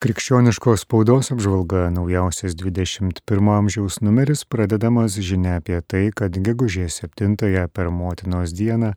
Krikščioniškos 0.00 0.86
spaudos 0.86 1.28
apžvalga 1.28 1.90
naujausias 1.92 2.54
21 2.56 3.48
amžiaus 3.52 3.98
numeris 4.00 4.46
pradedamas 4.48 5.18
žinia 5.20 5.58
apie 5.60 5.76
tai, 5.84 6.06
kad 6.16 6.38
gegužės 6.46 7.02
7-ąją 7.02 7.66
per 7.68 7.90
motinos 7.92 8.54
dieną 8.56 8.94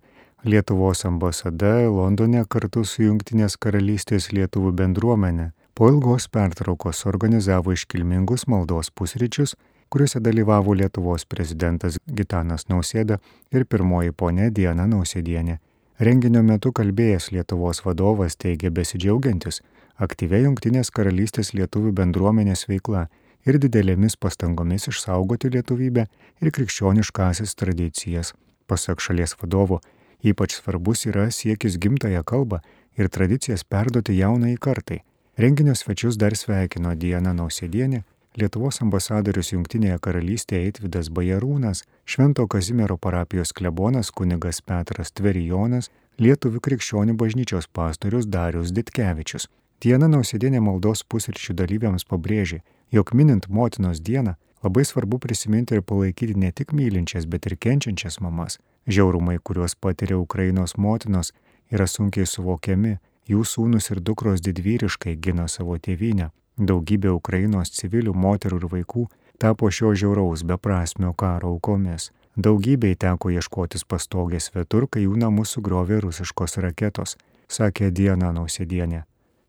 Lietuvos 0.48 1.04
ambasada 1.10 1.74
Londone 1.92 2.46
kartu 2.48 2.86
su 2.88 3.04
Junktinės 3.04 3.60
karalystės 3.60 4.30
lietuvų 4.32 4.72
bendruomenė 4.80 5.50
po 5.76 5.92
ilgos 5.92 6.30
pertraukos 6.32 7.04
organizavo 7.12 7.76
iškilmingus 7.76 8.48
maldos 8.48 8.88
pusryčius, 8.96 9.58
kuriuose 9.92 10.24
dalyvavo 10.24 10.72
Lietuvos 10.72 11.28
prezidentas 11.28 12.00
Gitanas 12.08 12.70
Nausėda 12.72 13.20
ir 13.52 13.68
pirmoji 13.68 14.16
ponė 14.16 14.54
Diana 14.56 14.88
Nausėdienė. 14.88 15.60
Renginio 16.02 16.42
metu 16.42 16.72
kalbėjęs 16.74 17.30
Lietuvos 17.36 17.84
vadovas 17.86 18.34
teigia 18.36 18.72
besidžiaugiantis, 18.74 19.62
aktyvia 20.02 20.40
Junktinės 20.48 20.90
karalystės 20.90 21.54
lietuvių 21.54 21.92
bendruomenės 22.00 22.66
veikla 22.68 23.08
ir 23.46 23.60
didelėmis 23.62 24.18
pastangomis 24.18 24.88
išsaugoti 24.90 25.52
lietuvybę 25.54 26.08
ir 26.42 26.52
krikščioniškasis 26.56 27.54
tradicijas. 27.56 28.34
Pasak 28.66 29.04
šalies 29.06 29.38
vadovo, 29.38 29.82
ypač 30.26 30.58
svarbus 30.58 31.06
yra 31.06 31.28
siekis 31.30 31.78
gimtają 31.78 32.24
kalbą 32.26 32.64
ir 32.98 33.10
tradicijas 33.14 33.64
perduoti 33.64 34.18
jaunai 34.18 34.56
kartai. 34.58 35.04
Renginio 35.38 35.76
svečius 35.78 36.18
dar 36.18 36.34
sveikino 36.38 36.96
Diena 36.98 37.34
Nausėdienė, 37.38 38.04
Lietuvos 38.34 38.80
ambasadorius 38.82 39.52
Junktinėje 39.52 40.00
karalystėje 40.02 40.72
Eitvidas 40.72 41.12
Bajarūnas, 41.14 41.84
Švento 42.10 42.48
Kazimiero 42.50 42.96
parapijos 42.98 43.54
klebonas 43.54 44.10
kunigas 44.10 44.58
Petras 44.66 45.14
Tverijonas, 45.14 45.92
Lietuvių 46.18 46.64
krikščionių 46.66 47.14
bažnyčios 47.14 47.70
pastorius 47.70 48.26
Darius 48.26 48.74
Ditkevičius. 48.74 49.46
Diena 49.86 50.10
Nausėdienė 50.10 50.64
maldos 50.66 51.06
pusryčių 51.06 51.54
dalyviams 51.62 52.10
pabrėžė, 52.10 52.64
jog 52.90 53.14
minint 53.14 53.50
motinos 53.50 54.02
dieną 54.02 54.34
labai 54.66 54.86
svarbu 54.90 55.22
prisiminti 55.22 55.78
ir 55.78 55.86
palaikyti 55.86 56.34
ne 56.34 56.50
tik 56.52 56.74
mylinčias, 56.74 57.30
bet 57.30 57.46
ir 57.46 57.60
kenčiančias 57.62 58.18
mamas. 58.18 58.58
Žiaurumai, 58.90 59.38
kuriuos 59.46 59.78
patiria 59.78 60.18
Ukrainos 60.18 60.74
motinos, 60.78 61.36
yra 61.70 61.86
sunkiai 61.86 62.26
suvokiami, 62.26 62.98
jų 63.30 63.46
sūnus 63.46 63.94
ir 63.94 64.02
dukros 64.02 64.42
didvyriškai 64.42 65.20
gina 65.22 65.46
savo 65.46 65.78
tėvynę. 65.78 66.34
Daugybė 66.58 67.10
Ukrainos 67.14 67.72
civilių, 67.74 68.14
moterų 68.14 68.60
ir 68.62 68.68
vaikų 68.72 69.08
tapo 69.42 69.70
šio 69.72 69.94
žiauraus 69.98 70.44
beprasmio 70.46 71.14
karo 71.14 71.56
aukomis. 71.56 72.12
Daugybei 72.38 72.96
teko 72.96 73.30
ieškotis 73.30 73.86
pastogės 73.86 74.50
svetur, 74.50 74.88
kai 74.90 75.04
jų 75.06 75.18
namus 75.18 75.54
sugriovė 75.54 76.00
rusiškos 76.06 76.58
raketos, 76.66 77.18
sakė 77.50 77.92
Diena 77.92 78.32
Nausėdienė. 78.34 79.04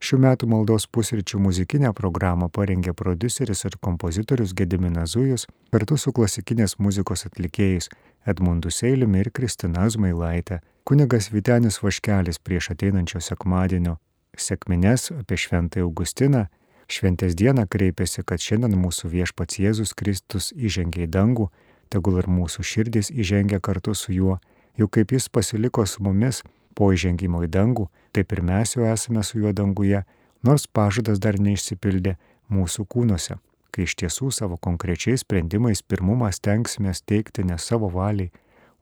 Šių 0.05 0.19
metų 0.21 0.49
maldos 0.53 0.85
pusryčių 0.93 1.39
muzikinę 1.41 1.93
programą 1.97 2.51
parengė 2.53 2.93
prodiuseris 2.93 3.65
ir 3.65 3.79
kompozitorius 3.81 4.53
Gediminas 4.53 5.15
Zujus 5.15 5.47
kartu 5.73 5.97
su 5.97 6.13
klasikinės 6.13 6.77
muzikos 6.77 7.25
atlikėjais 7.29 7.89
Edmundu 8.29 8.69
Seiliumi 8.69 9.23
ir 9.23 9.31
Kristina 9.33 9.87
Zmailaitė. 9.89 10.61
Kunigas 10.85 11.31
Vitenis 11.33 11.81
Vaškelis 11.81 12.41
prieš 12.41 12.75
ateinančio 12.75 13.23
sekmadienio 13.25 13.97
sekmines 14.37 15.09
apie 15.15 15.41
Šventąją 15.41 15.89
Augustiną 15.89 16.45
šventės 16.89 17.37
dieną 17.39 17.67
kreipėsi, 17.71 18.25
kad 18.27 18.43
šiandien 18.43 18.77
mūsų 18.81 19.11
viešpats 19.13 19.61
Jėzus 19.61 19.95
Kristus 19.97 20.53
įžengė 20.57 21.07
į 21.07 21.13
dangų, 21.15 21.49
tegul 21.89 22.19
ir 22.21 22.29
mūsų 22.29 22.65
širdis 22.65 23.11
įžengia 23.11 23.61
kartu 23.61 23.95
su 23.95 24.13
juo, 24.13 24.39
juk 24.77 24.97
kaip 24.99 25.15
jis 25.15 25.29
pasiliko 25.29 25.87
su 25.87 26.03
mumis, 26.03 26.43
po 26.75 26.91
įžengimo 26.93 27.45
į 27.47 27.51
dangų, 27.55 27.89
taip 28.13 28.33
ir 28.35 28.43
mes 28.43 28.75
jau 28.77 28.87
esame 28.91 29.23
su 29.23 29.39
juo 29.39 29.53
danguje, 29.55 30.03
nors 30.43 30.67
pažadas 30.67 31.21
dar 31.23 31.39
neišsipildė 31.41 32.17
mūsų 32.51 32.87
kūnuose, 32.91 33.39
kai 33.71 33.87
iš 33.87 33.95
tiesų 34.03 34.31
savo 34.35 34.59
konkrečiais 34.59 35.23
sprendimais 35.25 35.83
pirmumą 35.83 36.31
stengsime 36.35 36.95
steigti 36.95 37.47
ne 37.47 37.59
savo 37.59 37.91
valiai, 37.91 38.33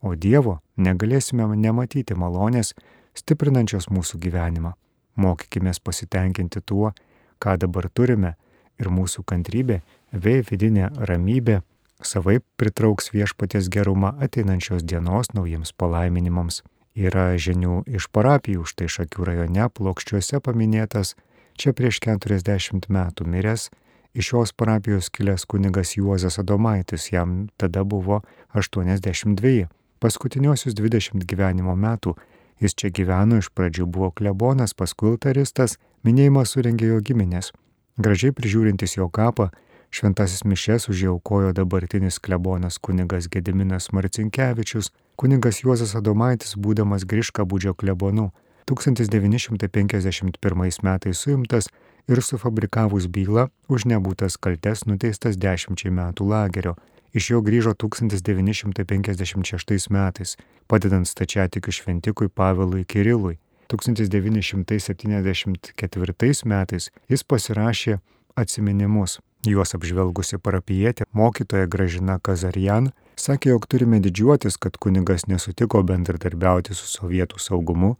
o 0.02 0.16
Dievo 0.16 0.58
negalėsime 0.76 1.46
nematyti 1.56 2.16
malonės, 2.18 2.74
stiprinančios 3.14 3.88
mūsų 3.92 4.18
gyvenimą. 4.24 4.74
Mokykime 5.20 5.72
pasitenkinti 5.84 6.62
tuo, 6.64 6.92
ką 7.42 7.58
dabar 7.64 7.90
turime, 7.90 8.36
ir 8.80 8.90
mūsų 8.90 9.24
kantrybė, 9.28 9.80
vei 10.12 10.42
vidinė 10.46 10.90
ramybė, 11.08 11.60
savaip 12.02 12.44
pritrauks 12.58 13.12
viešpaties 13.14 13.68
gerumą 13.72 14.14
ateinančios 14.22 14.82
dienos 14.82 15.32
naujiems 15.34 15.74
palaiminimams. 15.78 16.62
Yra 16.92 17.30
žinių 17.40 17.82
iš 17.88 18.10
parapijų, 18.12 18.66
štai 18.68 18.88
Šakių 18.92 19.28
rajone 19.28 19.68
plokščiuose 19.72 20.42
paminėtas 20.44 21.14
čia 21.56 21.72
prieš 21.76 22.02
40 22.04 22.90
metų 22.92 23.28
miręs 23.28 23.70
iš 24.14 24.28
šios 24.28 24.52
parapijos 24.52 25.08
kilęs 25.08 25.46
kunigas 25.48 25.96
Juozas 25.96 26.38
Adomaitis, 26.38 27.12
jam 27.12 27.48
tada 27.56 27.84
buvo 27.84 28.20
82. 28.54 29.68
Paskutiniosius 30.02 30.74
20 30.74 31.24
gyvenimo 31.24 31.76
metų 31.78 32.16
jis 32.62 32.76
čia 32.78 32.88
gyveno, 32.94 33.40
iš 33.42 33.50
pradžių 33.56 33.88
buvo 33.90 34.10
klebonas, 34.14 34.76
paskui 34.78 35.12
altaristas, 35.12 35.78
minėjimą 36.06 36.42
surengė 36.46 36.86
jo 36.92 36.98
giminės. 37.04 37.50
Gražiai 37.98 38.32
prižiūrintis 38.32 38.96
jo 38.96 39.08
kapą, 39.12 39.50
šventasis 39.92 40.46
mišes 40.48 40.88
užjaukojo 40.88 41.52
dabartinis 41.52 42.16
klebonas 42.22 42.78
kunigas 42.78 43.28
Gediminas 43.28 43.92
Marcinkievičius, 43.92 44.92
Kuningas 45.16 45.60
Juozas 45.60 45.94
Adomaitis, 45.98 46.56
būdamas 46.56 47.04
Griškabūdžio 47.04 47.74
klebonu, 47.76 48.30
1951 48.70 50.82
metais 50.82 51.18
suimtas 51.18 51.68
ir 52.08 52.22
sufabrikavus 52.22 53.06
bylą 53.06 53.48
už 53.68 53.84
nebūtas 53.90 54.36
kaltes 54.40 54.86
nuteistas 54.86 55.36
dešimčiai 55.36 55.92
metų 55.92 56.24
lagerio. 56.30 56.76
Iš 57.12 57.30
jo 57.30 57.40
grįžo 57.44 57.74
1956 57.76 59.90
metais, 59.92 60.36
padedant 60.66 61.08
stačiatikių 61.08 61.72
šventikui 61.72 62.28
Pavelui 62.28 62.84
Kirilui. 62.88 63.38
1974 63.72 66.44
metais 66.44 66.90
jis 67.08 67.24
pasirašė 67.24 67.98
atsiminimus. 68.36 69.18
Juos 69.42 69.74
apžvelgusi 69.74 70.38
parapijietė 70.38 71.02
mokytoja 71.12 71.66
Gražina 71.66 72.18
Kazarian 72.22 72.92
sakė, 73.18 73.48
jog 73.52 73.66
turime 73.66 74.00
didžiuotis, 74.00 74.56
kad 74.56 74.76
kunigas 74.78 75.26
nesutiko 75.26 75.82
bendradarbiauti 75.82 76.74
su 76.74 76.86
sovietų 76.86 77.38
saugumu, 77.42 77.96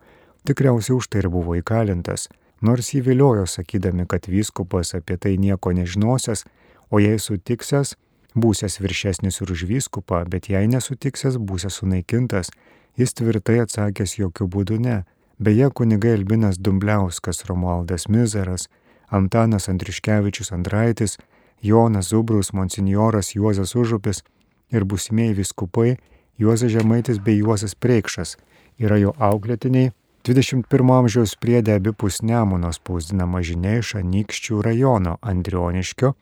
tikriausiai 0.46 0.96
už 0.96 1.08
tai 1.10 1.18
ir 1.22 1.28
buvo 1.32 1.56
įkalintas, 1.58 2.28
nors 2.62 2.94
jį 2.94 3.00
viliojo 3.10 3.46
sakydami, 3.50 4.06
kad 4.06 4.28
vyskupas 4.30 4.94
apie 4.98 5.16
tai 5.18 5.36
nieko 5.38 5.72
nežinosias, 5.74 6.44
o 6.90 6.98
jei 7.02 7.18
sutiksęs, 7.18 7.96
būsęs 8.34 8.78
viršesnis 8.80 9.40
ir 9.40 9.52
už 9.52 9.64
vyskupą, 9.68 10.24
bet 10.28 10.48
jei 10.48 10.68
nesutiksęs, 10.68 11.38
būsęs 11.38 11.80
sunaikintas, 11.80 12.50
jis 12.96 13.14
tvirtai 13.18 13.60
atsakęs 13.64 14.18
jokių 14.18 14.48
būdų 14.54 14.78
ne. 14.80 14.98
Beje, 15.42 15.70
kunigai 15.70 16.14
Albinas 16.18 16.58
Dumbliauskas, 16.58 17.44
Romualdas 17.48 18.08
Mizeras, 18.08 18.68
Antanas 19.10 19.68
Andriškevičius 19.68 20.52
Andraitis, 20.52 21.18
Jonas 21.62 22.08
Zubrus, 22.08 22.52
monsinjoras 22.52 23.34
Juozas 23.34 23.74
Užupis 23.76 24.22
ir 24.70 24.84
būsimieji 24.84 25.36
viskupai 25.42 25.96
Juozas 26.38 26.72
Žemaitis 26.72 27.20
bei 27.22 27.38
Juozas 27.38 27.74
Preikšas 27.74 28.36
yra 28.80 28.96
jo 28.98 29.12
auklėtiniai 29.18 29.92
21 30.26 30.90
amžiaus 30.94 31.34
priedė 31.42 31.76
abipus 31.80 32.20
Nemuno 32.22 32.70
spausdinama 32.70 33.40
žinia 33.42 33.80
iš 33.80 33.96
Anykščių 33.98 34.60
rajono 34.62 35.16
Andrioniškio, 35.18 36.12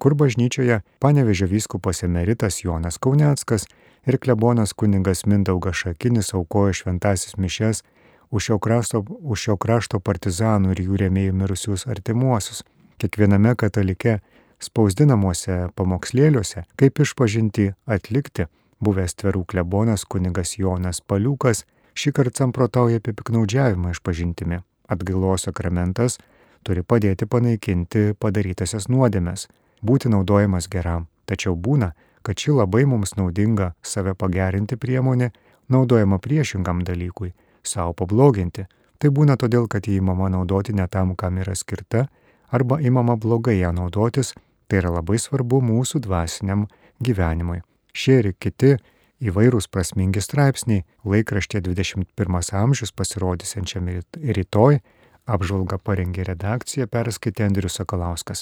kur 0.00 0.16
bažnyčioje 0.16 0.80
panevežė 1.04 1.46
vyskupas 1.50 2.02
emeritas 2.06 2.62
Jonas 2.64 2.98
Kauneckas 2.98 3.66
ir 4.08 4.18
klebonas 4.18 4.72
kuningas 4.72 5.26
Mindaugas 5.28 5.82
Šakinis 5.84 6.32
aukojo 6.34 6.72
šventasis 6.80 7.36
mišes 7.36 7.82
už 8.30 8.44
šio, 8.44 8.58
krašto, 8.58 9.04
už 9.20 9.46
šio 9.46 9.56
krašto 9.60 10.00
partizanų 10.00 10.72
ir 10.74 10.84
jų 10.86 11.00
rėmėjų 11.04 11.34
mirusius 11.34 11.86
artimuosius. 11.90 12.62
Kiekviename 13.00 13.56
katalike 13.58 14.20
spausdinamuose 14.62 15.70
pamokslėliuose, 15.76 16.64
kaip 16.78 17.00
išpažinti 17.02 17.70
atlikti, 17.90 18.46
buvęs 18.80 19.16
tverų 19.20 19.44
klebonas 19.48 20.04
kunigas 20.04 20.56
Jonas 20.58 21.00
Paliukas 21.00 21.64
šį 21.96 22.12
kartą 22.16 22.44
samprotauja 22.44 23.00
apie 23.00 23.14
piknaudžiavimą 23.16 23.94
išpažintimi. 23.96 24.60
Atgailos 24.90 25.46
sakramentas 25.46 26.18
turi 26.66 26.84
padėti 26.84 27.26
panaikinti 27.30 28.14
padarytasias 28.20 28.88
nuodėmes, 28.92 29.48
būti 29.82 30.08
naudojamas 30.08 30.68
geram, 30.68 31.06
tačiau 31.26 31.56
būna, 31.56 31.92
kad 32.22 32.38
ši 32.38 32.52
labai 32.52 32.84
mums 32.84 33.16
naudinga 33.16 33.72
save 33.82 34.14
pagerinti 34.14 34.76
priemonė 34.76 35.30
naudojama 35.68 36.18
priešingam 36.18 36.84
dalykui- 36.84 37.32
savo 37.62 37.92
pabloginti. 37.92 38.66
Tai 38.98 39.08
būna 39.08 39.36
todėl, 39.36 39.68
kad 39.68 39.82
jį 39.82 40.00
įmama 40.00 40.28
naudoti 40.28 40.74
ne 40.74 40.86
tam, 40.86 41.16
kam 41.16 41.36
yra 41.38 41.54
skirta, 41.54 42.08
arba 42.52 42.76
įmama 42.76 43.16
blogai 43.16 43.58
ją 43.60 43.72
naudotis 43.72 44.34
Tai 44.70 44.78
yra 44.78 44.92
labai 45.00 45.18
svarbu 45.18 45.58
mūsų 45.66 45.98
dvasiniam 46.04 46.68
gyvenimui. 47.02 47.58
Šie 47.90 48.20
ir 48.20 48.28
kiti 48.38 48.76
įvairūs 49.18 49.66
prasmingi 49.66 50.22
straipsniai 50.22 50.84
laikraštė 51.02 51.58
21 51.66 52.52
amžius 52.62 52.94
pasirodysiančiam 52.94 53.90
rytoj 54.38 54.78
Apžvalgą 55.30 55.76
parengė 55.82 56.22
redakcija, 56.26 56.86
perskaitė 56.90 57.48
Andrius 57.48 57.76
Sakalauskas. 57.78 58.38